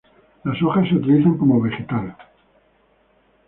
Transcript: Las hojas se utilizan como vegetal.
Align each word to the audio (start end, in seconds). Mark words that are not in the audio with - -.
Las 0.45 0.59
hojas 0.63 0.89
se 0.89 0.95
utilizan 0.95 1.37
como 1.37 1.61
vegetal. 1.61 2.15